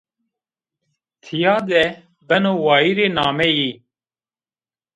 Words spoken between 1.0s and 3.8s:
Tîya de beno wayîrê nameyî.